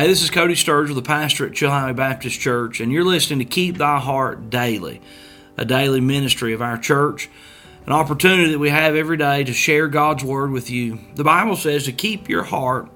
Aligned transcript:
Hey, 0.00 0.06
this 0.06 0.22
is 0.22 0.30
Cody 0.30 0.54
Sturgill, 0.54 0.94
the 0.94 1.02
pastor 1.02 1.44
at 1.44 1.52
Chilhowee 1.52 1.94
Baptist 1.94 2.40
Church, 2.40 2.80
and 2.80 2.90
you're 2.90 3.04
listening 3.04 3.40
to 3.40 3.44
Keep 3.44 3.76
Thy 3.76 3.98
Heart 4.00 4.48
Daily, 4.48 5.02
a 5.58 5.66
daily 5.66 6.00
ministry 6.00 6.54
of 6.54 6.62
our 6.62 6.78
church, 6.78 7.28
an 7.84 7.92
opportunity 7.92 8.50
that 8.50 8.58
we 8.58 8.70
have 8.70 8.96
every 8.96 9.18
day 9.18 9.44
to 9.44 9.52
share 9.52 9.88
God's 9.88 10.24
Word 10.24 10.52
with 10.52 10.70
you. 10.70 11.00
The 11.16 11.24
Bible 11.24 11.54
says 11.54 11.84
to 11.84 11.92
keep 11.92 12.30
your 12.30 12.44
heart 12.44 12.88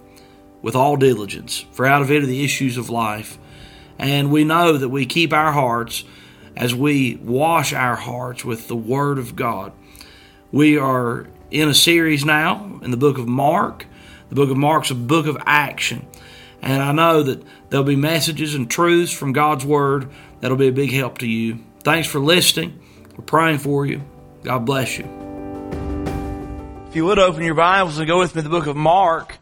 with 0.63 0.75
all 0.75 0.97
diligence, 0.97 1.67
for 1.73 1.85
out 1.85 2.01
of 2.01 2.11
it 2.11 2.23
are 2.23 2.27
the 2.27 2.43
issues 2.43 2.79
of 2.79 2.89
life. 2.89 3.37
And 3.99 4.33
we 4.33 4.45
know 4.45 4.79
that 4.79 4.89
we 4.89 5.05
keep 5.05 5.35
our 5.35 5.53
hearts 5.53 6.05
as 6.57 6.75
we 6.75 7.17
wash 7.17 7.75
our 7.75 7.97
hearts 7.97 8.47
with 8.47 8.67
the 8.67 8.77
Word 8.77 9.19
of 9.19 9.37
God. 9.37 9.73
We 10.51 10.79
are 10.79 11.27
in 11.51 11.69
a 11.69 11.75
series 11.75 12.25
now 12.25 12.81
in 12.83 12.91
the 12.91 12.97
book 12.97 13.19
of 13.19 13.29
Mark. 13.29 13.85
The 14.31 14.37
book 14.37 14.49
of 14.49 14.57
Mark's 14.57 14.91
a 14.91 14.95
book 14.95 15.27
of 15.27 15.37
action. 15.45 16.07
And 16.65 16.83
I 16.83 16.93
know 16.93 17.23
that 17.25 17.43
there'll 17.69 17.85
be 17.85 17.95
messages 17.95 18.55
and 18.55 18.71
truths 18.71 19.13
from 19.13 19.35
God's 19.35 19.67
Word 19.67 20.11
that'll 20.41 20.57
be 20.57 20.69
a 20.69 20.73
big 20.73 20.91
help 20.93 21.19
to 21.19 21.27
you. 21.27 21.59
Thanks 21.83 22.09
for 22.09 22.19
listening. 22.19 22.81
We're 23.15 23.25
praying 23.25 23.59
for 23.59 23.85
you. 23.85 24.03
God 24.45 24.65
bless 24.65 24.97
you. 24.97 25.05
If 26.89 26.97
you 26.97 27.05
would 27.05 27.19
open 27.19 27.43
your 27.43 27.55
Bibles 27.55 27.99
and 27.99 28.09
go 28.09 28.19
with 28.19 28.35
me 28.35 28.41
to 28.41 28.49
the 28.49 28.51
book 28.51 28.67
of 28.67 28.77
Mark. 28.77 29.37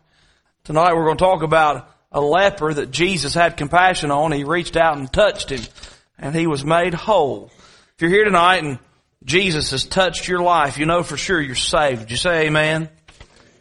Tonight 0.64 0.94
we're 0.94 1.04
going 1.04 1.16
to 1.16 1.24
talk 1.24 1.44
about 1.44 1.88
a 2.10 2.20
leper 2.20 2.74
that 2.74 2.90
Jesus 2.90 3.34
had 3.34 3.56
compassion 3.56 4.10
on. 4.10 4.32
He 4.32 4.42
reached 4.42 4.76
out 4.76 4.98
and 4.98 5.10
touched 5.10 5.50
him 5.50 5.62
and 6.18 6.34
he 6.34 6.48
was 6.48 6.64
made 6.64 6.92
whole. 6.92 7.52
If 7.94 8.02
you're 8.02 8.10
here 8.10 8.24
tonight 8.24 8.64
and 8.64 8.80
Jesus 9.24 9.70
has 9.70 9.84
touched 9.84 10.26
your 10.26 10.42
life, 10.42 10.76
you 10.76 10.86
know 10.86 11.04
for 11.04 11.16
sure 11.16 11.40
you're 11.40 11.54
saved. 11.54 12.00
Would 12.00 12.10
you 12.10 12.16
say 12.16 12.48
amen? 12.48 12.88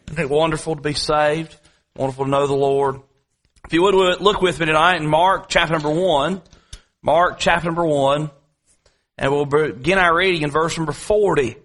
Isn't 0.07 0.23
it 0.23 0.31
wonderful 0.31 0.75
to 0.75 0.81
be 0.81 0.95
saved? 0.95 1.55
Wonderful 1.95 2.25
to 2.25 2.31
know 2.31 2.47
the 2.47 2.55
Lord. 2.55 3.01
If 3.71 3.75
you 3.75 3.83
would 3.83 4.19
look 4.19 4.41
with 4.41 4.59
me 4.59 4.65
tonight 4.65 4.97
in 4.97 5.07
Mark 5.07 5.47
chapter 5.47 5.71
number 5.71 5.89
one, 5.89 6.41
Mark 7.01 7.39
chapter 7.39 7.67
number 7.67 7.85
one, 7.85 8.29
and 9.17 9.31
we'll 9.31 9.45
begin 9.45 9.97
our 9.97 10.13
reading 10.13 10.41
in 10.41 10.51
verse 10.51 10.75
number 10.75 10.91
40. 10.91 11.55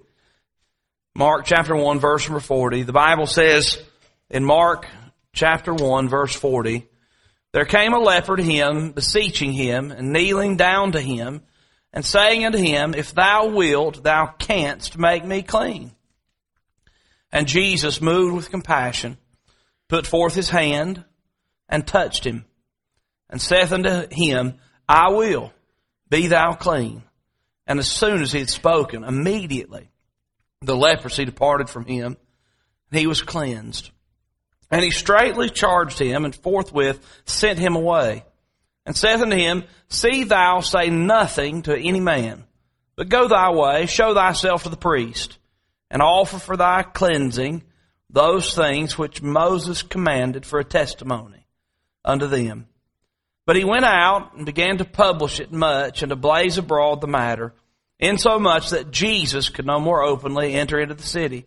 Mark 1.17 1.47
chapter 1.47 1.75
1 1.75 1.99
verse 1.99 2.29
number 2.29 2.39
40. 2.39 2.85
The 2.85 2.93
Bible 2.93 3.27
says 3.27 3.83
in 4.31 4.45
Mark 4.45 4.87
chapter 5.33 5.75
1 5.75 6.09
verse 6.09 6.33
40, 6.33 6.87
there 7.53 7.65
came 7.65 7.93
a 7.93 7.99
leper 7.99 8.37
to 8.37 8.43
him, 8.45 8.93
beseeching 8.93 9.53
him, 9.53 9.91
and 9.91 10.13
kneeling 10.13 10.57
down 10.57 10.93
to 10.93 11.01
him, 11.01 11.43
and 11.93 12.05
saying 12.05 12.45
unto 12.45 12.59
him, 12.59 12.95
If 12.95 13.15
thou 13.15 13.49
wilt, 13.49 14.05
thou 14.05 14.27
canst 14.39 14.97
make 14.97 15.25
me 15.25 15.43
clean. 15.43 15.91
And 17.33 17.49
Jesus, 17.49 18.01
moved 18.01 18.37
with 18.37 18.53
compassion, 18.53 19.19
put 19.89 20.07
forth 20.07 20.37
his 20.37 20.51
hand, 20.51 21.05
and 21.69 21.87
touched 21.87 22.25
him, 22.25 22.45
and 23.29 23.41
saith 23.41 23.73
unto 23.73 24.07
him, 24.11 24.55
I 24.89 25.11
will, 25.11 25.53
be 26.09 26.29
thou 26.29 26.55
clean. 26.55 27.03
And 27.67 27.79
as 27.79 27.91
soon 27.91 28.23
as 28.23 28.33
he 28.33 28.39
had 28.39 28.51
spoken, 28.51 29.03
immediately 29.03 29.91
the 30.63 30.77
leprosy 30.77 31.25
departed 31.25 31.69
from 31.69 31.85
him, 31.85 32.17
and 32.91 33.01
he 33.01 33.07
was 33.07 33.23
cleansed. 33.23 33.91
And 34.71 34.83
he 34.83 34.91
straightly 34.91 35.51
charged 35.51 35.99
him, 35.99 36.25
and 36.25 36.35
forthwith 36.35 37.01
sent 37.25 37.59
him 37.59 37.77
away, 37.77 38.25
and 38.85 38.97
saith 38.97 39.21
unto 39.21 39.37
him, 39.37 39.65
See 39.89 40.25
thou 40.25 40.61
say 40.61 40.91
nothing 40.91 41.63
to 41.63 41.77
any 41.77 42.01
man, 42.01 42.45
but 42.97 43.09
go 43.09 43.29
thy 43.29 43.51
way, 43.51 43.87
show 43.87 44.15
thyself 44.15 44.63
to 44.63 44.69
the 44.69 44.77
priest, 44.77 45.39
and 45.91 46.03
offer 46.03 46.39
for 46.39 46.57
thy 46.57 46.83
cleansing 46.83 47.63
those 48.11 48.55
things 48.55 48.97
which 48.97 49.23
Moses 49.23 49.83
commanded 49.83 50.47
for 50.47 50.59
a 50.59 50.65
testimony 50.65 51.36
unto 52.07 52.27
them. 52.27 52.67
But 53.45 53.57
he 53.57 53.65
went 53.65 53.85
out 53.85 54.35
and 54.35 54.47
began 54.47 54.79
to 54.79 54.85
publish 54.85 55.41
it 55.41 55.53
much 55.53 56.03
and 56.03 56.11
to 56.11 56.17
blaze 56.17 56.59
abroad 56.59 57.01
the 57.01 57.07
matter, 57.07 57.53
insomuch 57.99 58.71
that 58.71 58.91
Jesus 58.91 59.51
could 59.51 59.67
no 59.67 59.79
more 59.79 60.03
openly 60.03 60.55
enter 60.55 60.81
into 60.81 60.95
the 60.95 61.03
city, 61.03 61.47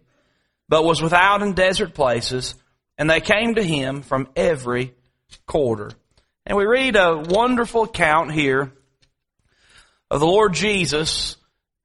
but 0.68 0.86
was 0.86 1.02
without 1.02 1.42
in 1.42 1.54
desert 1.54 1.94
places, 1.94 2.56
and 2.98 3.10
they 3.10 3.22
came 3.22 3.56
to 3.56 3.64
him 3.64 4.02
from 4.02 4.30
every 4.36 4.94
quarter. 5.46 5.92
And 6.46 6.58
we 6.58 6.66
read 6.66 6.96
a 6.96 7.18
wonderful 7.18 7.84
account 7.84 8.32
here 8.32 8.72
of 10.10 10.20
the 10.20 10.26
Lord 10.26 10.54
Jesus 10.54 11.38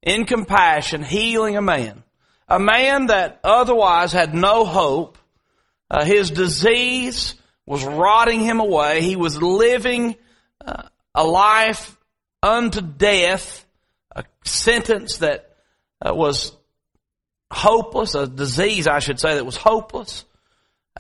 in 0.03 0.27
compassion 0.27 1.03
healing 1.03 1.57
a 1.57 1.63
man. 1.63 2.03
A 2.49 2.59
man 2.59 3.07
that 3.07 3.41
otherwise 3.43 4.13
had 4.13 4.35
no 4.35 4.65
hope. 4.65 5.19
Uh, 5.91 6.05
his 6.05 6.31
disease 6.31 7.35
was 7.67 7.85
rotting 7.85 8.41
him 8.41 8.61
away. 8.61 9.03
He 9.03 9.17
was 9.17 9.41
living 9.41 10.17
uh, 10.65 10.83
a 11.15 11.25
life 11.25 11.97
unto 12.43 12.81
death, 12.81 13.65
a 14.15 14.25
sentence 14.45 15.19
that 15.19 15.57
uh, 16.05 16.15
was 16.15 16.57
hopeless, 17.51 18.15
a 18.15 18.27
disease, 18.27 18.87
I 18.87 18.99
should 18.99 19.21
say, 19.21 19.35
that 19.35 19.47
was 19.47 19.57
hopeless, 19.57 20.25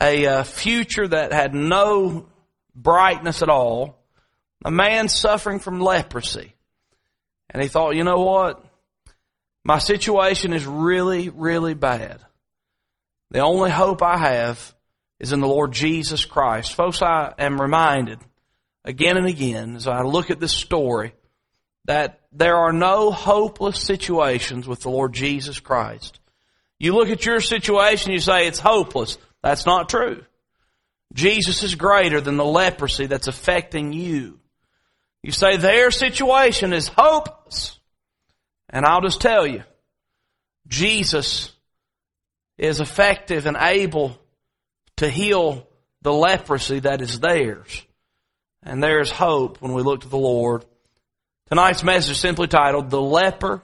a 0.01 0.27
uh, 0.27 0.43
future 0.45 1.07
that 1.07 1.33
had 1.33 1.55
no 1.55 2.27
brightness 2.75 3.43
at 3.43 3.49
all, 3.49 3.99
a 4.65 4.71
man 4.71 5.09
suffering 5.09 5.59
from 5.59 5.81
leprosy. 5.81 6.55
And 7.51 7.63
he 7.63 7.69
thought, 7.69 7.95
you 7.95 8.05
know 8.05 8.21
what? 8.21 8.65
My 9.65 9.79
situation 9.79 10.53
is 10.53 10.67
really, 10.67 11.29
really 11.29 11.75
bad. 11.75 12.21
The 13.31 13.41
only 13.41 13.71
hope 13.71 14.03
I 14.03 14.17
have 14.17 14.74
is 15.25 15.33
in 15.33 15.41
the 15.41 15.49
Lord 15.49 15.73
Jesus 15.73 16.27
Christ. 16.27 16.75
Folks, 16.75 17.01
I 17.01 17.33
am 17.39 17.59
reminded 17.59 18.19
again 18.85 19.17
and 19.17 19.27
again 19.27 19.75
as 19.75 19.89
I 19.89 20.03
look 20.03 20.31
at 20.31 20.39
this 20.39 20.53
story 20.53 21.15
that 21.87 22.21
there 22.31 22.57
are 22.57 22.75
no 22.75 23.11
hopeless 23.11 23.81
situations 23.81 24.69
with 24.69 24.81
the 24.81 24.91
Lord 24.91 25.15
Jesus 25.15 25.61
Christ. 25.61 26.21
You 26.79 26.95
look 26.95 27.09
at 27.09 27.25
your 27.25 27.41
situation, 27.41 28.13
you 28.13 28.21
say 28.21 28.47
it's 28.47 28.59
hopeless. 28.59 29.17
That's 29.43 29.65
not 29.65 29.89
true. 29.89 30.27
Jesus 31.15 31.63
is 31.63 31.75
greater 31.75 32.21
than 32.21 32.37
the 32.37 32.45
leprosy 32.45 33.07
that's 33.07 33.27
affecting 33.27 33.95
you. 33.95 34.39
You 35.23 35.33
say 35.33 35.57
their 35.57 35.91
situation 35.91 36.75
is 36.75 36.89
hopeless. 36.89 37.79
And 38.69 38.85
I'll 38.85 39.01
just 39.01 39.23
tell 39.23 39.47
you, 39.47 39.65
Jesus 40.69 41.51
is 42.59 42.81
effective 42.81 43.47
and 43.47 43.57
able 43.59 44.19
to 44.97 45.09
heal 45.09 45.67
the 46.03 46.13
leprosy 46.13 46.81
that 46.81 47.01
is 47.01 47.21
theirs. 47.21 47.83
And 48.63 48.83
there's 48.83 49.11
hope 49.11 49.61
when 49.61 49.73
we 49.73 49.83
look 49.83 50.03
to 50.03 50.09
the 50.09 50.17
Lord. 50.17 50.65
Tonight's 51.49 51.83
message 51.83 52.13
is 52.13 52.19
simply 52.19 52.47
titled, 52.47 52.91
The 52.91 53.01
Leper 53.01 53.63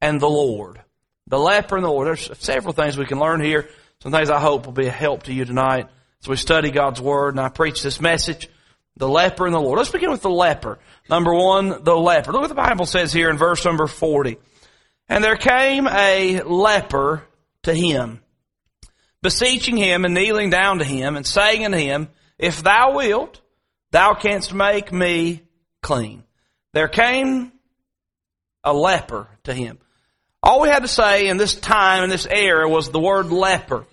and 0.00 0.20
the 0.20 0.28
Lord. 0.28 0.80
The 1.26 1.38
leper 1.38 1.76
and 1.76 1.84
the 1.84 1.90
Lord. 1.90 2.06
There's 2.06 2.30
several 2.38 2.72
things 2.72 2.96
we 2.96 3.06
can 3.06 3.18
learn 3.18 3.40
here. 3.40 3.68
Some 4.00 4.12
things 4.12 4.30
I 4.30 4.40
hope 4.40 4.66
will 4.66 4.72
be 4.72 4.86
a 4.86 4.92
help 4.92 5.24
to 5.24 5.32
you 5.32 5.44
tonight 5.44 5.88
as 6.22 6.28
we 6.28 6.36
study 6.36 6.70
God's 6.70 7.00
Word 7.00 7.34
and 7.34 7.40
I 7.40 7.48
preach 7.48 7.82
this 7.82 8.00
message. 8.00 8.48
The 8.96 9.08
leper 9.08 9.46
and 9.46 9.54
the 9.54 9.60
Lord. 9.60 9.78
Let's 9.78 9.90
begin 9.90 10.10
with 10.10 10.22
the 10.22 10.30
leper. 10.30 10.78
Number 11.08 11.34
one, 11.34 11.84
the 11.84 11.96
leper. 11.96 12.32
Look 12.32 12.40
what 12.40 12.48
the 12.48 12.54
Bible 12.54 12.86
says 12.86 13.12
here 13.12 13.30
in 13.30 13.36
verse 13.36 13.64
number 13.64 13.86
40. 13.86 14.38
And 15.08 15.22
there 15.22 15.36
came 15.36 15.86
a 15.86 16.42
leper 16.42 17.24
to 17.62 17.74
him 17.74 18.20
beseeching 19.22 19.76
him 19.76 20.04
and 20.04 20.14
kneeling 20.14 20.50
down 20.50 20.78
to 20.78 20.84
him 20.84 21.16
and 21.16 21.26
saying 21.26 21.64
unto 21.64 21.78
him, 21.78 22.08
If 22.38 22.62
thou 22.62 22.94
wilt, 22.96 23.40
thou 23.90 24.14
canst 24.14 24.52
make 24.54 24.92
me 24.92 25.42
clean. 25.82 26.24
There 26.72 26.88
came 26.88 27.52
a 28.64 28.72
leper 28.72 29.28
to 29.44 29.54
him. 29.54 29.78
All 30.42 30.60
we 30.60 30.68
had 30.68 30.82
to 30.82 30.88
say 30.88 31.28
in 31.28 31.36
this 31.36 31.54
time, 31.54 32.04
in 32.04 32.10
this 32.10 32.26
era, 32.26 32.68
was 32.68 32.90
the 32.90 33.00
word 33.00 33.30
leper. 33.32 33.86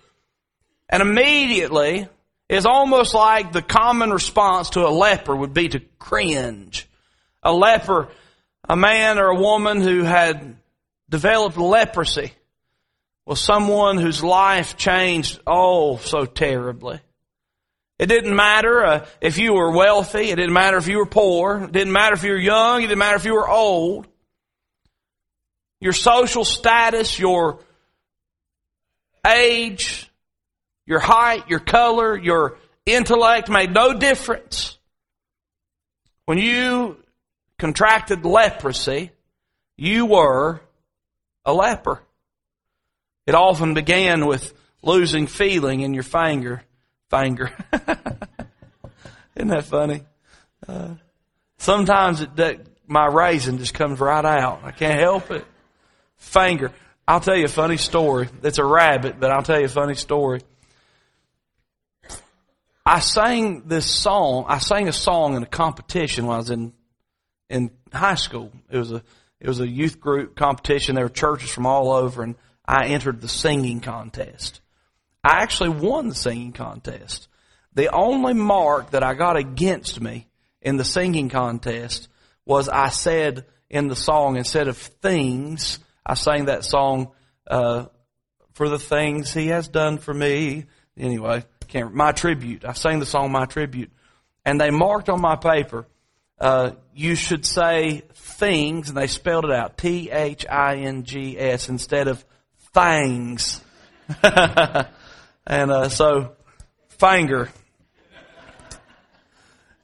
And 0.89 1.01
immediately, 1.01 2.07
is 2.47 2.65
almost 2.65 3.13
like 3.13 3.51
the 3.51 3.61
common 3.61 4.11
response 4.11 4.71
to 4.71 4.85
a 4.85 4.89
leper 4.89 5.35
would 5.35 5.53
be 5.53 5.69
to 5.69 5.79
cringe. 5.97 6.87
A 7.41 7.51
leper, 7.51 8.09
a 8.67 8.75
man 8.75 9.17
or 9.17 9.29
a 9.29 9.39
woman 9.39 9.81
who 9.81 10.03
had 10.03 10.57
developed 11.09 11.57
leprosy 11.57 12.33
was 13.25 13.39
someone 13.39 13.97
whose 13.97 14.23
life 14.23 14.77
changed 14.77 15.39
oh 15.47 15.97
so 15.97 16.25
terribly. 16.25 16.99
It 17.97 18.07
didn't 18.07 18.35
matter 18.35 18.85
uh, 18.85 19.05
if 19.21 19.37
you 19.37 19.53
were 19.53 19.71
wealthy. 19.71 20.29
It 20.29 20.35
didn't 20.35 20.53
matter 20.53 20.77
if 20.77 20.87
you 20.87 20.97
were 20.97 21.05
poor. 21.05 21.63
It 21.63 21.71
didn't 21.71 21.93
matter 21.93 22.15
if 22.15 22.23
you 22.23 22.31
were 22.31 22.37
young. 22.37 22.79
It 22.81 22.87
didn't 22.87 22.99
matter 22.99 23.15
if 23.15 23.25
you 23.25 23.33
were 23.33 23.49
old. 23.49 24.07
Your 25.79 25.93
social 25.93 26.43
status, 26.43 27.17
your 27.17 27.59
age, 29.25 30.09
your 30.85 30.99
height, 30.99 31.49
your 31.49 31.59
color, 31.59 32.17
your 32.17 32.57
intellect 32.85 33.49
made 33.49 33.73
no 33.73 33.93
difference. 33.93 34.77
When 36.25 36.37
you 36.37 36.97
contracted 37.57 38.25
leprosy, 38.25 39.11
you 39.77 40.05
were 40.05 40.61
a 41.45 41.53
leper. 41.53 42.01
It 43.25 43.35
often 43.35 43.73
began 43.73 44.25
with 44.25 44.53
losing 44.81 45.27
feeling 45.27 45.81
in 45.81 45.93
your 45.93 46.03
finger, 46.03 46.63
finger, 47.09 47.51
Isn't 49.35 49.49
that 49.49 49.65
funny? 49.65 50.03
Uh, 50.67 50.95
sometimes 51.57 52.21
it, 52.21 52.35
that, 52.37 52.61
my 52.87 53.05
raisin 53.05 53.57
just 53.57 53.73
comes 53.73 53.99
right 53.99 54.23
out. 54.23 54.61
I 54.63 54.71
can't 54.71 54.99
help 54.99 55.29
it. 55.31 55.45
Finger. 56.15 56.71
I'll 57.07 57.19
tell 57.19 57.35
you 57.35 57.45
a 57.45 57.49
funny 57.49 57.77
story. 57.77 58.29
It's 58.43 58.57
a 58.57 58.65
rabbit, 58.65 59.19
but 59.19 59.31
I'll 59.31 59.43
tell 59.43 59.59
you 59.59 59.65
a 59.65 59.69
funny 59.69 59.95
story. 59.95 60.41
I 62.85 62.99
sang 62.99 63.63
this 63.67 63.85
song. 63.85 64.45
I 64.47 64.59
sang 64.59 64.87
a 64.87 64.93
song 64.93 65.35
in 65.35 65.43
a 65.43 65.47
competition 65.47 66.27
when 66.27 66.35
I 66.35 66.37
was 66.37 66.49
in 66.49 66.73
in 67.49 67.71
high 67.91 68.15
school. 68.15 68.51
It 68.69 68.77
was 68.77 68.91
a 68.91 69.03
it 69.39 69.47
was 69.47 69.59
a 69.59 69.67
youth 69.67 69.99
group 69.99 70.35
competition. 70.35 70.95
There 70.95 71.05
were 71.05 71.09
churches 71.09 71.49
from 71.49 71.65
all 71.65 71.91
over, 71.91 72.23
and 72.23 72.35
I 72.67 72.87
entered 72.87 73.21
the 73.21 73.27
singing 73.27 73.79
contest. 73.79 74.61
I 75.23 75.41
actually 75.41 75.69
won 75.69 76.09
the 76.09 76.15
singing 76.15 76.51
contest. 76.51 77.27
The 77.73 77.93
only 77.93 78.33
mark 78.33 78.91
that 78.91 79.03
I 79.03 79.13
got 79.13 79.37
against 79.37 79.99
me 79.99 80.27
in 80.61 80.77
the 80.77 80.85
singing 80.85 81.29
contest 81.29 82.07
was 82.45 82.69
I 82.69 82.89
said 82.89 83.45
in 83.69 83.87
the 83.87 83.95
song 83.95 84.37
instead 84.37 84.67
of 84.67 84.77
things, 84.77 85.79
I 86.05 86.13
sang 86.13 86.45
that 86.45 86.63
song 86.63 87.11
uh, 87.47 87.85
for 88.53 88.69
the 88.69 88.79
things 88.79 89.33
He 89.33 89.47
has 89.47 89.67
done 89.67 89.97
for 89.97 90.13
me. 90.13 90.65
Anyway, 90.97 91.43
can't, 91.67 91.93
my 91.93 92.11
tribute. 92.11 92.63
I 92.63 92.73
sang 92.73 92.99
the 92.99 93.05
song 93.05 93.31
My 93.31 93.45
Tribute, 93.45 93.91
and 94.45 94.61
they 94.61 94.69
marked 94.69 95.09
on 95.09 95.19
my 95.19 95.35
paper. 95.35 95.85
Uh, 96.39 96.71
you 96.93 97.15
should 97.15 97.45
say 97.45 98.03
things, 98.13 98.89
and 98.89 98.97
they 98.97 99.07
spelled 99.07 99.45
it 99.45 99.51
out 99.51 99.77
T 99.77 100.09
H 100.11 100.45
I 100.49 100.77
N 100.77 101.03
G 101.03 101.37
S 101.37 101.69
instead 101.69 102.07
of 102.07 102.23
things. 102.75 103.61
and 104.23 105.71
uh, 105.71 105.89
so, 105.89 106.35
finger. 106.89 107.49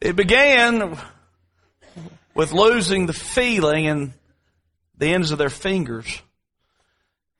It 0.02 0.16
began 0.16 0.98
with 2.36 2.52
losing 2.52 3.06
the 3.06 3.14
feeling 3.14 3.86
in 3.86 4.14
the 4.98 5.14
ends 5.14 5.32
of 5.32 5.38
their 5.38 5.50
fingers. 5.50 6.22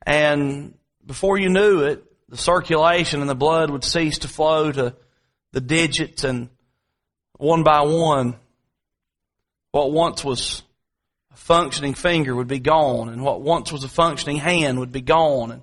And 0.06 0.76
before 1.06 1.38
you 1.38 1.50
knew 1.50 1.82
it, 1.82 2.04
the 2.30 2.38
circulation 2.38 3.20
and 3.20 3.30
the 3.30 3.36
blood 3.36 3.70
would 3.70 3.84
cease 3.84 4.20
to 4.20 4.30
flow 4.30 4.72
to 4.72 4.96
the 5.52 5.62
digits 5.62 6.24
and 6.24 6.50
one 7.38 7.64
by 7.64 7.82
one, 7.82 8.36
what 9.72 9.92
once 9.92 10.24
was 10.24 10.64
a 11.34 11.36
functioning 11.36 11.94
finger 11.94 12.36
would 12.36 12.48
be 12.48 12.60
gone 12.60 13.10
and 13.10 13.24
what 13.24 13.42
once 13.42 13.72
was 13.72 13.84
a 13.84 13.90
functioning 13.90 14.38
hand 14.38 14.80
would 14.80 14.92
be 14.92 15.02
gone 15.02 15.52
and 15.52 15.62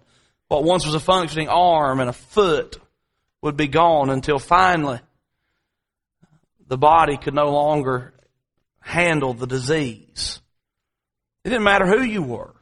what 0.48 0.64
once 0.64 0.86
was 0.86 0.94
a 0.94 1.00
functioning 1.00 1.48
arm 1.48 2.00
and 2.00 2.08
a 2.08 2.14
foot 2.14 2.78
would 3.42 3.56
be 3.56 3.68
gone 3.68 4.10
until 4.10 4.38
finally 4.38 5.00
the 6.66 6.78
body 6.78 7.16
could 7.16 7.34
no 7.34 7.50
longer 7.50 8.12
handle 8.80 9.34
the 9.34 9.46
disease. 9.46 10.40
It 11.44 11.50
didn't 11.50 11.64
matter 11.64 11.86
who 11.86 12.02
you 12.02 12.22
were. 12.22 12.54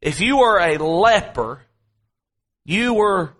If 0.00 0.20
you 0.20 0.38
were 0.38 0.58
a 0.58 0.78
leper, 0.78 1.62
you 2.64 2.94
were 2.94 3.32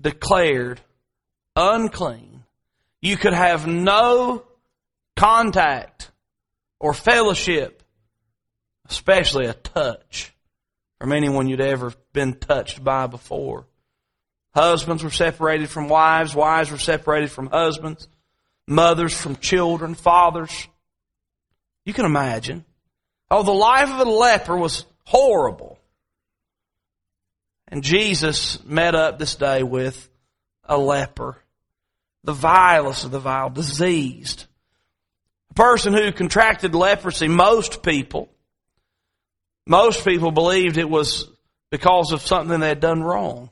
declared 0.00 0.80
unclean. 1.54 2.44
You 3.00 3.16
could 3.16 3.34
have 3.34 3.66
no 3.66 4.44
contact 5.16 6.10
or 6.80 6.94
fellowship, 6.94 7.82
especially 8.88 9.46
a 9.46 9.54
touch 9.54 10.34
from 10.98 11.12
anyone 11.12 11.48
you'd 11.48 11.60
ever 11.60 11.92
been 12.12 12.34
touched 12.34 12.82
by 12.82 13.06
before. 13.06 13.66
Husbands 14.54 15.04
were 15.04 15.10
separated 15.10 15.68
from 15.68 15.88
wives, 15.88 16.34
wives 16.34 16.70
were 16.70 16.78
separated 16.78 17.30
from 17.30 17.48
husbands 17.48 18.08
mothers 18.68 19.18
from 19.18 19.36
children, 19.36 19.94
fathers. 19.94 20.68
You 21.84 21.94
can 21.94 22.04
imagine. 22.04 22.64
Oh, 23.30 23.42
the 23.42 23.50
life 23.50 23.90
of 23.90 24.06
a 24.06 24.10
leper 24.10 24.56
was 24.56 24.84
horrible. 25.04 25.78
And 27.66 27.82
Jesus 27.82 28.62
met 28.64 28.94
up 28.94 29.18
this 29.18 29.34
day 29.34 29.62
with 29.62 30.08
a 30.64 30.78
leper, 30.78 31.36
the 32.24 32.32
vilest 32.32 33.04
of 33.04 33.10
the 33.10 33.18
vile, 33.18 33.50
diseased. 33.50 34.46
Person 35.58 35.92
who 35.92 36.12
contracted 36.12 36.76
leprosy, 36.76 37.26
most 37.26 37.82
people, 37.82 38.28
most 39.66 40.04
people 40.04 40.30
believed 40.30 40.76
it 40.76 40.88
was 40.88 41.28
because 41.68 42.12
of 42.12 42.22
something 42.22 42.60
they 42.60 42.68
had 42.68 42.78
done 42.78 43.02
wrong. 43.02 43.50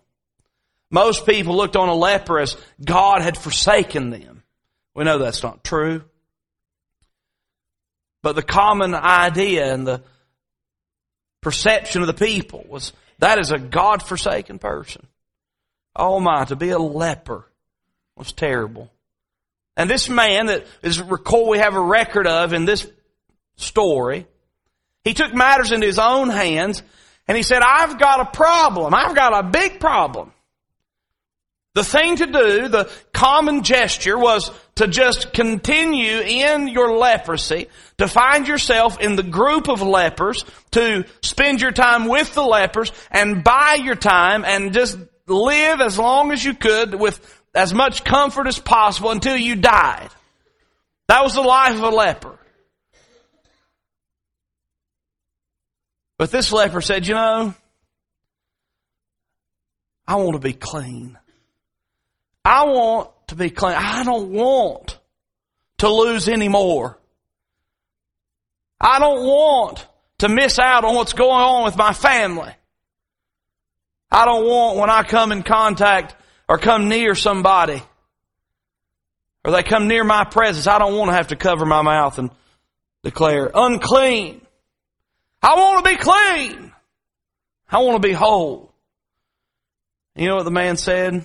Most 0.89 1.27
people 1.27 1.57
looked 1.57 1.75
on 1.75 1.89
a 1.89 1.95
leper 1.97 2.39
as 2.39 2.57
God 2.81 3.23
had 3.23 3.37
forsaken 3.37 4.11
them. 4.11 4.45
We 4.95 5.03
know 5.03 5.19
that's 5.19 5.43
not 5.43 5.65
true. 5.65 6.05
But 8.23 8.37
the 8.37 8.43
common 8.45 8.95
idea 8.95 9.75
and 9.75 9.85
the 9.85 10.05
perception 11.41 12.03
of 12.03 12.07
the 12.07 12.15
people 12.15 12.65
was 12.69 12.93
that 13.19 13.41
is 13.41 13.51
a 13.51 13.59
God 13.59 14.01
forsaken 14.01 14.61
person. 14.61 15.09
Oh 15.97 16.21
my, 16.21 16.45
to 16.45 16.55
be 16.55 16.71
a 16.71 16.79
leper 16.79 17.51
was 18.17 18.31
terrible. 18.31 18.93
And 19.77 19.91
this 19.91 20.09
man 20.09 20.47
that 20.47 20.67
is 20.83 21.01
recall 21.01 21.49
we 21.49 21.59
have 21.59 21.75
a 21.75 21.81
record 21.81 22.27
of 22.27 22.53
in 22.53 22.65
this 22.65 22.87
story, 23.57 24.27
he 25.05 25.15
took 25.15 25.35
matters 25.35 25.73
into 25.73 25.87
his 25.87 25.99
own 25.99 26.31
hands 26.31 26.83
and 27.29 27.37
he 27.37 27.43
said, 27.43 27.63
I've 27.63 27.99
got 27.99 28.21
a 28.21 28.37
problem. 28.37 28.95
I've 28.95 29.15
got 29.15 29.45
a 29.45 29.49
big 29.49 29.81
problem. 29.81 30.33
The 31.75 31.85
thing 31.85 32.17
to 32.17 32.27
do, 32.27 32.69
the 32.69 32.91
common 33.13 33.63
gesture 33.63 34.19
was 34.19 34.51
to 34.77 34.89
just 34.89 35.35
continue 35.35 36.21
in 36.21 36.69
your 36.69 36.97
leprosy, 36.97 37.69
to 37.99 38.09
find 38.09 38.49
yourself 38.49 38.99
in 38.99 39.15
the 39.15 39.23
group 39.23 39.69
of 39.69 39.83
lepers, 39.83 40.47
to 40.71 41.05
spend 41.21 41.61
your 41.61 41.73
time 41.73 42.09
with 42.09 42.33
the 42.33 42.43
lepers 42.43 42.93
and 43.11 43.45
buy 43.45 43.79
your 43.83 43.95
time 43.95 44.47
and 44.47 44.73
just 44.73 44.97
live 45.27 45.83
as 45.83 45.99
long 45.99 46.33
as 46.33 46.43
you 46.43 46.55
could 46.55 46.95
with 46.95 47.36
as 47.57 47.73
much 47.73 48.05
comfort 48.05 48.47
as 48.47 48.59
possible 48.59 49.11
until 49.11 49.37
you 49.37 49.57
died. 49.57 50.11
That 51.09 51.25
was 51.25 51.35
the 51.35 51.41
life 51.41 51.75
of 51.75 51.83
a 51.83 51.89
leper. 51.89 52.39
But 56.19 56.31
this 56.31 56.53
leper 56.53 56.81
said, 56.81 57.07
you 57.07 57.15
know, 57.15 57.55
I 60.07 60.17
want 60.17 60.35
to 60.35 60.39
be 60.39 60.53
clean. 60.53 61.19
I 62.45 62.65
want 62.65 63.11
to 63.29 63.35
be 63.35 63.51
clean. 63.51 63.75
I 63.75 64.05
don't 64.05 64.31
want 64.31 64.99
to 65.79 65.89
lose 65.89 66.29
any 66.29 66.49
more. 66.49 66.99
I 68.81 68.99
don't 68.99 69.27
want 69.27 69.87
to 70.19 70.29
miss 70.29 70.59
out 70.59 70.85
on 70.85 70.95
what's 70.95 71.13
going 71.13 71.31
on 71.31 71.65
with 71.65 71.77
my 71.77 71.93
family. 71.93 72.53
I 74.11 74.25
don't 74.25 74.47
want 74.47 74.79
when 74.79 74.91
I 74.91 75.03
come 75.03 75.33
in 75.33 75.43
contact 75.43 76.15
or 76.49 76.59
come 76.59 76.89
near 76.89 77.15
somebody 77.15 77.83
or 79.47 79.53
they 79.53 79.63
come 79.63 79.87
near 79.87 80.03
my 80.03 80.25
presence, 80.25 80.67
I 80.67 80.81
don't 80.81 80.97
want 80.97 81.09
to 81.11 81.15
have 81.15 81.29
to 81.29 81.37
cover 81.37 81.65
my 81.65 81.81
mouth 81.81 82.19
and 82.19 82.31
declare 83.05 83.49
unclean. 83.55 84.45
I 85.41 85.55
want 85.55 85.85
to 85.85 85.91
be 85.91 85.97
clean. 85.97 86.73
I 87.71 87.79
want 87.79 88.03
to 88.03 88.09
be 88.09 88.13
whole. 88.13 88.75
You 90.17 90.27
know 90.27 90.37
what 90.37 90.45
the 90.45 90.51
man 90.51 90.77
said? 90.77 91.25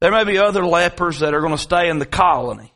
There 0.00 0.10
may 0.10 0.24
be 0.24 0.36
other 0.36 0.66
lepers 0.66 1.20
that 1.20 1.32
are 1.32 1.40
going 1.40 1.52
to 1.52 1.58
stay 1.58 1.88
in 1.88 1.98
the 1.98 2.06
colony. 2.06 2.74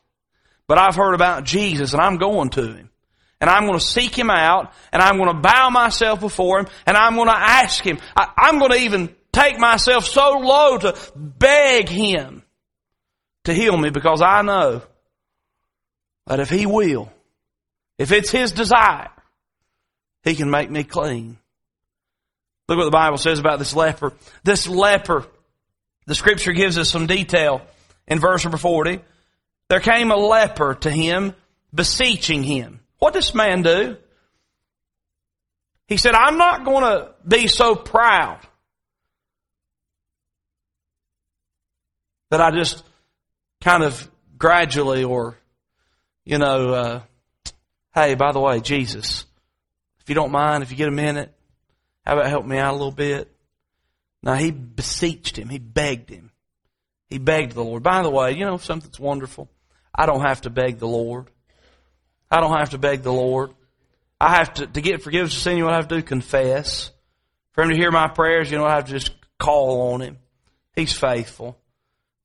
But 0.67 0.79
I've 0.79 0.97
heard 0.97 1.15
about 1.15 1.45
Jesus 1.45 1.93
and 1.93 2.01
I'm 2.01 2.17
going 2.17 2.49
to 2.51 2.73
him. 2.73 2.89
And 3.39 3.51
I'm 3.51 3.67
going 3.67 3.79
to 3.79 3.85
seek 3.85 4.17
him 4.17 4.31
out 4.31 4.73
and 4.93 5.03
I'm 5.03 5.19
going 5.19 5.29
to 5.29 5.41
bow 5.43 5.69
myself 5.69 6.21
before 6.21 6.61
him 6.61 6.67
and 6.87 6.97
I'm 6.97 7.17
going 7.17 7.29
to 7.29 7.37
ask 7.37 7.85
him. 7.85 7.99
I, 8.17 8.49
am 8.49 8.59
going 8.59 8.71
to 8.71 8.79
even 8.79 9.15
take 9.33 9.59
myself 9.59 10.07
so 10.07 10.39
low 10.39 10.79
to 10.79 10.97
beg 11.17 11.89
him 11.89 12.43
to 13.45 13.55
heal 13.55 13.77
me 13.77 13.91
because 13.91 14.23
I 14.23 14.43
know 14.43 14.83
that 16.27 16.41
if 16.41 16.51
he 16.51 16.67
will, 16.67 17.13
if 17.99 18.13
it's 18.13 18.31
his 18.31 18.53
desire, 18.53 19.11
he 20.23 20.35
can 20.35 20.51
make 20.51 20.71
me 20.71 20.85
clean. 20.85 21.39
Look 22.69 22.79
what 22.79 22.85
the 22.85 22.91
Bible 22.91 23.19
says 23.19 23.39
about 23.39 23.59
this 23.59 23.75
leper. 23.75 24.13
This 24.45 24.69
leper 24.69 25.27
the 26.07 26.15
scripture 26.15 26.53
gives 26.53 26.79
us 26.79 26.91
some 26.91 27.07
detail 27.07 27.63
in 28.07 28.19
verse 28.19 28.45
number 28.45 28.59
40. 28.59 29.01
There 29.69 29.81
came 29.81 30.11
a 30.11 30.17
leper 30.17 30.75
to 30.75 30.91
him, 30.91 31.35
beseeching 31.73 32.43
him. 32.43 32.81
What 32.99 33.15
does 33.15 33.27
this 33.27 33.35
man 33.35 33.63
do? 33.63 33.97
He 35.87 35.97
said, 35.97 36.15
I'm 36.15 36.39
not 36.39 36.65
going 36.65 36.85
to 36.85 37.15
be 37.27 37.49
so 37.49 37.75
proud 37.75 38.39
that 42.33 42.41
I 42.41 42.51
just 42.51 42.83
kind 43.61 43.83
of 43.83 44.11
gradually 44.39 45.05
or, 45.05 45.37
you 46.25 46.39
know, 46.39 46.73
uh, 46.73 47.01
hey, 47.95 48.15
by 48.15 48.33
the 48.33 48.41
way, 48.41 48.61
Jesus, 48.61 49.27
if 50.01 50.09
you 50.09 50.15
don't 50.15 50.33
mind, 50.33 50.63
if 50.63 50.71
you 50.71 50.79
get 50.79 50.89
a 50.89 50.93
minute, 50.93 51.31
how 52.07 52.15
about 52.15 52.31
help 52.31 52.47
me 52.47 52.57
out 52.57 52.71
a 52.71 52.77
little 52.77 52.91
bit? 52.91 53.31
Now 54.23 54.33
he 54.33 54.51
beseeched 54.51 55.39
him. 55.39 55.51
He 55.51 55.59
begged 55.59 56.09
him. 56.09 56.31
He 57.11 57.19
begged 57.19 57.53
the 57.53 57.63
Lord. 57.63 57.83
By 57.83 58.03
the 58.03 58.09
way, 58.09 58.33
you 58.33 58.47
know 58.47 58.57
something's 58.57 58.99
wonderful? 58.99 59.51
I 59.95 60.07
don't 60.07 60.23
have 60.23 60.41
to 60.43 60.51
beg 60.51 60.79
the 60.79 60.89
Lord. 60.89 61.27
I 62.31 62.41
don't 62.41 62.57
have 62.57 62.71
to 62.71 62.79
beg 62.79 63.03
the 63.03 63.13
Lord. 63.13 63.51
I 64.19 64.37
have 64.37 64.55
to, 64.55 64.67
to 64.67 64.81
get 64.81 65.03
forgiveness 65.03 65.37
of 65.37 65.43
sin, 65.43 65.59
you 65.59 65.65
know 65.65 65.67
what 65.67 65.75
I 65.75 65.77
have 65.77 65.89
to 65.89 65.97
do? 65.97 66.03
Confess. 66.03 66.93
For 67.51 67.63
Him 67.63 67.69
to 67.69 67.77
hear 67.77 67.91
my 67.91 68.09
prayers, 68.09 68.51
you 68.51 68.57
know 68.57 68.65
I 68.65 68.77
have 68.77 68.87
to 68.87 68.93
just 68.93 69.13
call 69.39 69.93
on 69.93 70.01
Him. 70.01 70.17
He's 70.75 70.97
faithful. 70.97 71.59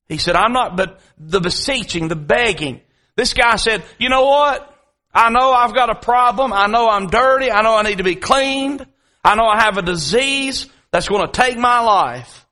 He 0.08 0.18
said, 0.18 0.36
I'm 0.36 0.54
not, 0.54 0.78
but 0.78 1.00
the 1.18 1.42
beseeching, 1.42 2.08
the 2.08 2.16
begging. 2.16 2.82
This 3.16 3.34
guy 3.34 3.56
said, 3.58 3.84
you 4.00 4.10
know 4.10 4.26
what? 4.26 4.74
I 5.14 5.30
know 5.30 5.52
I've 5.52 5.74
got 5.74 5.90
a 5.90 5.96
problem. 5.96 6.54
I 6.54 6.68
know 6.68 6.90
I'm 6.90 7.08
dirty. 7.08 7.52
I 7.52 7.62
know 7.62 7.76
I 7.76 7.84
need 7.84 7.98
to 7.98 8.04
be 8.04 8.16
cleaned. 8.16 8.86
I 9.24 9.36
know 9.36 9.46
I 9.46 9.62
have 9.64 9.78
a 9.78 9.82
disease 9.82 10.68
that's 10.92 11.10
going 11.10 11.26
to 11.26 11.32
take 11.32 11.58
my 11.58 11.80
life. 11.80 12.46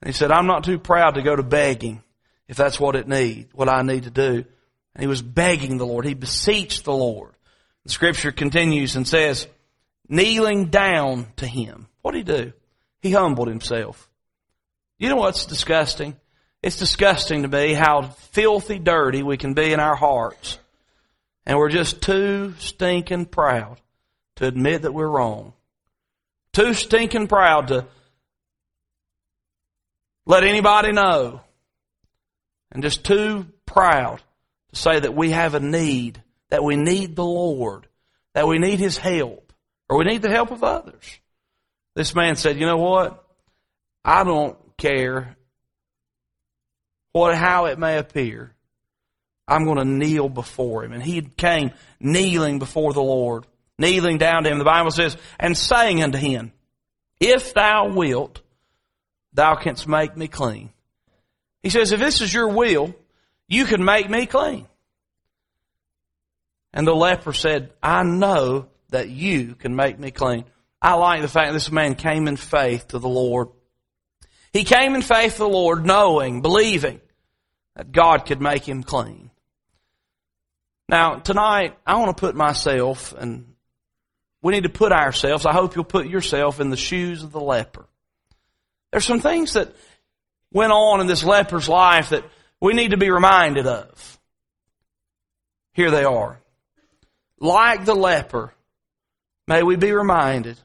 And 0.00 0.08
he 0.08 0.12
said, 0.12 0.32
I'm 0.32 0.46
not 0.46 0.64
too 0.64 0.78
proud 0.78 1.16
to 1.16 1.22
go 1.22 1.36
to 1.36 1.42
begging 1.42 2.02
if 2.48 2.56
that's 2.56 2.78
what 2.78 2.96
it 2.96 3.08
need, 3.08 3.48
what 3.52 3.68
I 3.68 3.82
need 3.82 4.04
to 4.04 4.10
do. 4.10 4.44
And 4.94 5.00
he 5.00 5.06
was 5.06 5.22
begging 5.22 5.78
the 5.78 5.86
Lord. 5.86 6.04
He 6.04 6.14
beseeched 6.14 6.84
the 6.84 6.92
Lord. 6.92 7.32
The 7.84 7.90
scripture 7.90 8.30
continues 8.30 8.94
and 8.94 9.08
says, 9.08 9.46
kneeling 10.08 10.66
down 10.66 11.26
to 11.36 11.46
him. 11.46 11.88
What 12.02 12.12
did 12.12 12.28
he 12.28 12.34
do? 12.34 12.52
He 13.00 13.10
humbled 13.10 13.48
himself. 13.48 14.08
You 14.98 15.08
know 15.08 15.16
what's 15.16 15.46
disgusting? 15.46 16.16
It's 16.62 16.76
disgusting 16.76 17.42
to 17.42 17.48
me 17.48 17.72
how 17.72 18.02
filthy 18.02 18.78
dirty 18.78 19.22
we 19.22 19.36
can 19.36 19.54
be 19.54 19.72
in 19.72 19.80
our 19.80 19.96
hearts. 19.96 20.58
And 21.44 21.58
we're 21.58 21.70
just 21.70 22.00
too 22.00 22.54
stinking 22.58 23.26
proud 23.26 23.80
to 24.36 24.46
admit 24.46 24.82
that 24.82 24.94
we're 24.94 25.08
wrong. 25.08 25.54
Too 26.52 26.72
stinking 26.74 27.26
proud 27.26 27.68
to 27.68 27.86
let 30.24 30.44
anybody 30.44 30.92
know. 30.92 31.40
And 32.70 32.82
just 32.82 33.04
too 33.04 33.46
proud 33.66 34.22
to 34.72 34.76
say 34.76 35.00
that 35.00 35.14
we 35.14 35.32
have 35.32 35.54
a 35.54 35.60
need, 35.60 36.22
that 36.50 36.62
we 36.62 36.76
need 36.76 37.16
the 37.16 37.24
Lord, 37.24 37.88
that 38.34 38.46
we 38.46 38.58
need 38.58 38.78
His 38.78 38.96
help, 38.96 39.52
or 39.88 39.98
we 39.98 40.04
need 40.04 40.22
the 40.22 40.30
help 40.30 40.52
of 40.52 40.62
others. 40.62 41.18
This 41.96 42.14
man 42.14 42.36
said, 42.36 42.58
you 42.58 42.66
know 42.66 42.78
what? 42.78 43.26
I 44.04 44.24
don't 44.24 44.56
care 44.78 45.36
what, 47.12 47.36
how 47.36 47.66
it 47.66 47.78
may 47.78 47.98
appear. 47.98 48.54
I'm 49.46 49.64
going 49.64 49.78
to 49.78 49.84
kneel 49.84 50.28
before 50.28 50.84
him. 50.84 50.92
And 50.92 51.02
he 51.02 51.20
came 51.20 51.72
kneeling 52.00 52.58
before 52.58 52.92
the 52.92 53.02
Lord, 53.02 53.46
kneeling 53.78 54.18
down 54.18 54.44
to 54.44 54.50
him. 54.50 54.58
The 54.58 54.64
Bible 54.64 54.90
says, 54.90 55.16
and 55.38 55.56
saying 55.56 56.02
unto 56.02 56.18
him, 56.18 56.52
If 57.20 57.52
thou 57.54 57.88
wilt, 57.88 58.40
thou 59.32 59.56
canst 59.56 59.86
make 59.86 60.16
me 60.16 60.28
clean. 60.28 60.70
He 61.62 61.70
says, 61.70 61.92
if 61.92 62.00
this 62.00 62.20
is 62.20 62.32
your 62.32 62.48
will, 62.48 62.94
you 63.48 63.66
can 63.66 63.84
make 63.84 64.08
me 64.10 64.26
clean. 64.26 64.66
And 66.72 66.86
the 66.86 66.94
leper 66.94 67.32
said, 67.32 67.70
I 67.82 68.02
know 68.02 68.68
that 68.88 69.10
you 69.10 69.54
can 69.54 69.76
make 69.76 69.98
me 69.98 70.10
clean. 70.10 70.44
I 70.80 70.94
like 70.94 71.22
the 71.22 71.28
fact 71.28 71.52
this 71.52 71.70
man 71.70 71.94
came 71.94 72.26
in 72.26 72.36
faith 72.36 72.88
to 72.88 72.98
the 72.98 73.08
Lord. 73.08 73.48
He 74.52 74.64
came 74.64 74.94
in 74.94 75.02
faith 75.02 75.34
to 75.34 75.38
the 75.40 75.48
Lord, 75.48 75.86
knowing, 75.86 76.42
believing 76.42 77.00
that 77.76 77.92
God 77.92 78.26
could 78.26 78.40
make 78.40 78.68
him 78.68 78.82
clean. 78.82 79.30
Now, 80.88 81.16
tonight, 81.16 81.76
I 81.86 81.96
want 81.96 82.16
to 82.16 82.20
put 82.20 82.34
myself, 82.34 83.14
and 83.16 83.54
we 84.42 84.52
need 84.52 84.64
to 84.64 84.68
put 84.68 84.92
ourselves, 84.92 85.46
I 85.46 85.52
hope 85.52 85.74
you'll 85.74 85.84
put 85.84 86.06
yourself 86.06 86.60
in 86.60 86.70
the 86.70 86.76
shoes 86.76 87.22
of 87.22 87.32
the 87.32 87.40
leper. 87.40 87.86
There's 88.90 89.06
some 89.06 89.20
things 89.20 89.54
that 89.54 89.74
went 90.52 90.72
on 90.72 91.00
in 91.00 91.06
this 91.06 91.24
leper's 91.24 91.68
life 91.68 92.10
that 92.10 92.24
we 92.60 92.74
need 92.74 92.90
to 92.90 92.98
be 92.98 93.10
reminded 93.10 93.66
of. 93.66 94.20
Here 95.72 95.90
they 95.90 96.04
are. 96.04 96.38
Like 97.40 97.86
the 97.86 97.94
leper, 97.94 98.52
may 99.48 99.62
we 99.62 99.76
be 99.76 99.92
reminded 99.92 100.60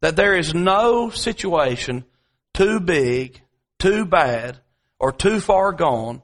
that 0.00 0.16
there 0.16 0.36
is 0.36 0.52
no 0.52 1.10
situation 1.10 2.04
too 2.52 2.80
big, 2.80 3.40
too 3.78 4.04
bad, 4.04 4.58
or 4.98 5.12
too 5.12 5.40
far 5.40 5.72
gone 5.72 6.20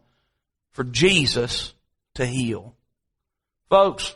for 0.78 0.84
Jesus 0.84 1.74
to 2.14 2.24
heal. 2.24 2.72
Folks, 3.68 4.14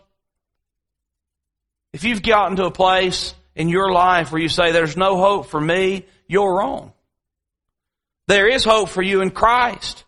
if 1.93 2.05
you've 2.05 2.23
gotten 2.23 2.57
to 2.59 2.67
a 2.67 2.71
place 2.71 3.35
in 3.57 3.69
your 3.69 3.91
life 3.91 4.31
where 4.31 4.41
you 4.41 4.49
say 4.49 4.71
there's 4.71 4.97
no 4.97 5.17
hope 5.17 5.47
for 5.47 5.61
me, 5.61 6.07
you're 6.29 6.57
wrong. 6.57 6.93
There 8.29 8.47
is 8.47 8.63
hope 8.63 8.91
for 8.91 9.03
you 9.03 9.23
in 9.23 9.33
Christ. 9.33 10.05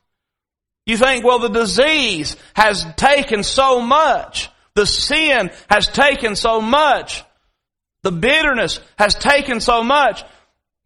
You 0.87 0.96
think, 0.96 1.25
well, 1.25 1.40
the 1.40 1.49
disease 1.49 2.37
has 2.54 2.87
taken 2.94 3.42
so 3.42 3.80
much. 3.80 4.49
The 4.76 4.87
sin 4.87 5.50
has 5.68 5.88
taken 5.88 6.37
so 6.37 6.61
much. 6.61 7.25
The 8.04 8.12
bitterness 8.12 8.78
has 8.96 9.16
taken 9.16 9.58
so 9.58 9.82
much. 9.82 10.23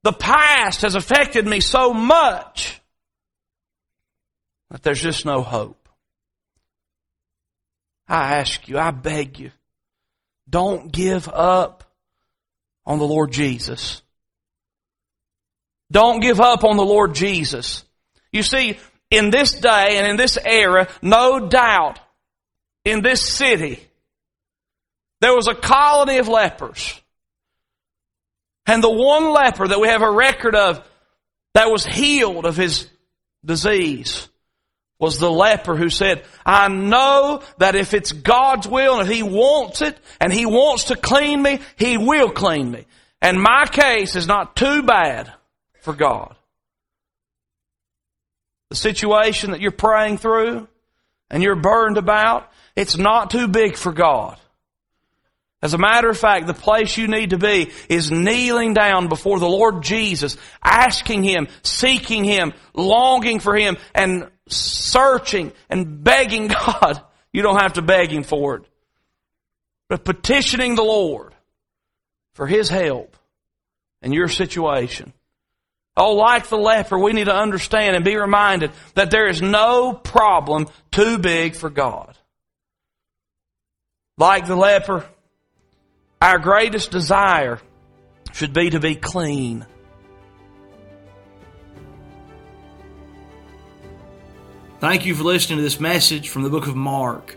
The 0.02 0.14
past 0.14 0.80
has 0.80 0.94
affected 0.94 1.46
me 1.46 1.60
so 1.60 1.92
much 1.92 2.80
that 4.70 4.82
there's 4.82 5.00
just 5.00 5.24
no 5.24 5.42
hope. 5.42 5.88
I 8.08 8.36
ask 8.36 8.68
you, 8.68 8.78
I 8.78 8.90
beg 8.90 9.38
you, 9.38 9.50
don't 10.48 10.90
give 10.90 11.28
up 11.28 11.84
on 12.86 12.98
the 12.98 13.06
Lord 13.06 13.32
Jesus. 13.32 14.02
Don't 15.90 16.20
give 16.20 16.40
up 16.40 16.64
on 16.64 16.76
the 16.76 16.84
Lord 16.84 17.14
Jesus. 17.14 17.84
You 18.32 18.42
see, 18.42 18.78
in 19.10 19.30
this 19.30 19.52
day 19.52 19.98
and 19.98 20.06
in 20.06 20.16
this 20.16 20.38
era, 20.42 20.88
no 21.02 21.48
doubt, 21.48 21.98
in 22.84 23.02
this 23.02 23.22
city, 23.22 23.80
there 25.20 25.34
was 25.34 25.48
a 25.48 25.54
colony 25.54 26.18
of 26.18 26.28
lepers. 26.28 26.98
And 28.66 28.82
the 28.82 28.90
one 28.90 29.32
leper 29.32 29.66
that 29.66 29.80
we 29.80 29.88
have 29.88 30.02
a 30.02 30.10
record 30.10 30.54
of 30.54 30.82
that 31.54 31.70
was 31.70 31.84
healed 31.84 32.44
of 32.44 32.56
his 32.56 32.88
disease 33.44 34.28
was 34.98 35.18
the 35.18 35.30
leper 35.30 35.76
who 35.76 35.90
said, 35.90 36.24
I 36.44 36.68
know 36.68 37.42
that 37.58 37.76
if 37.76 37.94
it's 37.94 38.12
God's 38.12 38.66
will 38.66 39.00
and 39.00 39.08
He 39.08 39.22
wants 39.22 39.80
it 39.80 39.96
and 40.20 40.32
He 40.32 40.44
wants 40.44 40.84
to 40.84 40.96
clean 40.96 41.40
me, 41.42 41.60
He 41.76 41.96
will 41.96 42.30
clean 42.30 42.70
me. 42.70 42.86
And 43.22 43.40
my 43.40 43.66
case 43.66 44.16
is 44.16 44.26
not 44.26 44.56
too 44.56 44.82
bad 44.82 45.32
for 45.80 45.92
God. 45.92 46.34
The 48.70 48.76
situation 48.76 49.52
that 49.52 49.60
you're 49.60 49.70
praying 49.70 50.18
through 50.18 50.68
and 51.30 51.42
you're 51.42 51.56
burdened 51.56 51.96
about, 51.96 52.50
it's 52.76 52.98
not 52.98 53.30
too 53.30 53.48
big 53.48 53.76
for 53.76 53.92
God. 53.92 54.38
As 55.60 55.74
a 55.74 55.78
matter 55.78 56.08
of 56.08 56.16
fact, 56.16 56.46
the 56.46 56.54
place 56.54 56.96
you 56.96 57.08
need 57.08 57.30
to 57.30 57.38
be 57.38 57.72
is 57.88 58.12
kneeling 58.12 58.74
down 58.74 59.08
before 59.08 59.40
the 59.40 59.48
Lord 59.48 59.82
Jesus, 59.82 60.36
asking 60.62 61.24
Him, 61.24 61.48
seeking 61.62 62.22
Him, 62.22 62.52
longing 62.74 63.40
for 63.40 63.56
Him, 63.56 63.76
and 63.92 64.28
searching 64.48 65.52
and 65.68 66.02
begging 66.02 66.48
God. 66.48 67.02
You 67.32 67.42
don't 67.42 67.60
have 67.60 67.74
to 67.74 67.82
beg 67.82 68.10
Him 68.10 68.22
for 68.22 68.56
it. 68.56 68.62
But 69.88 70.04
petitioning 70.04 70.74
the 70.74 70.82
Lord 70.82 71.34
for 72.32 72.46
His 72.46 72.68
help 72.68 73.16
in 74.02 74.12
your 74.12 74.28
situation. 74.28 75.12
Oh, 75.96 76.14
like 76.14 76.46
the 76.46 76.56
leper, 76.56 76.96
we 76.96 77.12
need 77.12 77.24
to 77.24 77.34
understand 77.34 77.96
and 77.96 78.04
be 78.04 78.16
reminded 78.16 78.70
that 78.94 79.10
there 79.10 79.26
is 79.26 79.42
no 79.42 79.92
problem 79.92 80.68
too 80.92 81.18
big 81.18 81.56
for 81.56 81.70
God. 81.70 82.16
Like 84.16 84.46
the 84.46 84.54
leper, 84.54 85.04
our 86.22 86.38
greatest 86.38 86.92
desire 86.92 87.60
should 88.32 88.52
be 88.52 88.70
to 88.70 88.78
be 88.78 88.94
clean. 88.94 89.66
Thank 94.80 95.06
you 95.06 95.14
for 95.16 95.24
listening 95.24 95.58
to 95.58 95.62
this 95.62 95.80
message 95.80 96.28
from 96.28 96.44
the 96.44 96.50
book 96.50 96.68
of 96.68 96.76
Mark. 96.76 97.36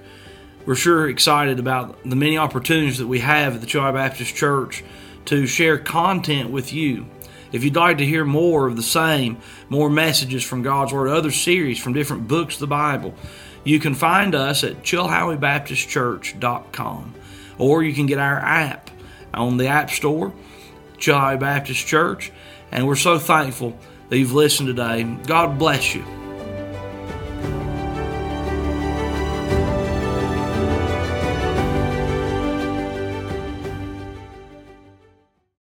We're 0.63 0.75
sure 0.75 1.09
excited 1.09 1.57
about 1.57 1.97
the 2.07 2.15
many 2.15 2.37
opportunities 2.37 2.99
that 2.99 3.07
we 3.07 3.21
have 3.21 3.55
at 3.55 3.61
the 3.61 3.67
Chilhowee 3.67 3.95
Baptist 3.95 4.35
Church 4.35 4.83
to 5.25 5.47
share 5.47 5.79
content 5.79 6.51
with 6.51 6.71
you. 6.71 7.07
If 7.51 7.63
you'd 7.63 7.75
like 7.75 7.97
to 7.97 8.05
hear 8.05 8.25
more 8.25 8.67
of 8.67 8.75
the 8.75 8.83
same, 8.83 9.39
more 9.69 9.89
messages 9.89 10.43
from 10.43 10.61
God's 10.61 10.93
Word, 10.93 11.07
other 11.07 11.31
series 11.31 11.79
from 11.79 11.93
different 11.93 12.27
books 12.27 12.57
of 12.57 12.59
the 12.59 12.67
Bible, 12.67 13.15
you 13.63 13.79
can 13.79 13.95
find 13.95 14.35
us 14.35 14.63
at 14.63 14.83
chilhoweebaptistchurch.com 14.83 17.15
or 17.57 17.81
you 17.81 17.95
can 17.95 18.05
get 18.05 18.19
our 18.19 18.37
app 18.37 18.91
on 19.33 19.57
the 19.57 19.65
App 19.65 19.89
Store, 19.89 20.31
Chilhowee 20.99 21.39
Baptist 21.39 21.87
Church. 21.87 22.31
And 22.71 22.85
we're 22.85 22.95
so 22.95 23.17
thankful 23.17 23.79
that 24.09 24.19
you've 24.19 24.33
listened 24.33 24.67
today. 24.67 25.01
God 25.25 25.57
bless 25.57 25.95
you. 25.95 26.05